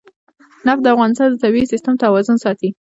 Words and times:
نفت 0.65 0.81
د 0.83 0.87
افغانستان 0.95 1.27
د 1.29 1.35
طبعي 1.43 1.63
سیسټم 1.71 1.93
توازن 2.03 2.37
ساتي. 2.45 2.69